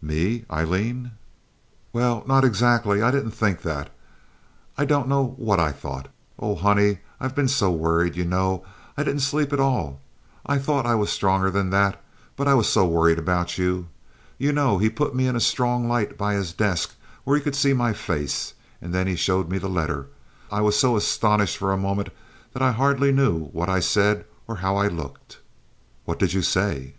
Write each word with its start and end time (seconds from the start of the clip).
"Me, 0.00 0.44
Aileen?" 0.48 1.10
"Well, 1.92 2.20
no, 2.24 2.34
not 2.34 2.44
exactly. 2.44 3.02
I 3.02 3.10
didn't 3.10 3.32
think 3.32 3.62
that. 3.62 3.90
I 4.78 4.84
don't 4.84 5.08
know 5.08 5.34
what 5.36 5.58
I 5.58 5.72
thought. 5.72 6.06
Oh, 6.38 6.54
honey, 6.54 7.00
I've 7.18 7.34
been 7.34 7.48
so 7.48 7.72
worried. 7.72 8.14
You 8.14 8.24
know, 8.24 8.64
I 8.96 9.02
didn't 9.02 9.22
sleep 9.22 9.52
at 9.52 9.58
all. 9.58 10.00
I 10.46 10.58
thought 10.58 10.86
I 10.86 10.94
was 10.94 11.10
stronger 11.10 11.50
than 11.50 11.70
that; 11.70 12.00
but 12.36 12.46
I 12.46 12.54
was 12.54 12.68
so 12.68 12.86
worried 12.86 13.18
about 13.18 13.58
you. 13.58 13.88
You 14.38 14.52
know, 14.52 14.78
he 14.78 14.88
put 14.90 15.12
me 15.12 15.26
in 15.26 15.34
a 15.34 15.40
strong 15.40 15.88
light 15.88 16.16
by 16.16 16.34
his 16.34 16.52
desk, 16.52 16.94
where 17.24 17.36
he 17.36 17.42
could 17.42 17.56
see 17.56 17.72
my 17.72 17.92
face, 17.92 18.54
and 18.80 18.94
then 18.94 19.08
he 19.08 19.16
showed 19.16 19.50
me 19.50 19.58
the 19.58 19.68
letter. 19.68 20.06
I 20.52 20.60
was 20.60 20.78
so 20.78 20.96
astonished 20.96 21.56
for 21.56 21.72
a 21.72 21.76
moment 21.76 22.10
I 22.54 22.70
hardly 22.70 23.10
know 23.10 23.48
what 23.52 23.68
I 23.68 23.80
said 23.80 24.24
or 24.46 24.58
how 24.62 24.76
I 24.76 24.86
looked." 24.86 25.40
"What 26.04 26.20
did 26.20 26.32
you 26.32 26.42
say?" 26.42 26.94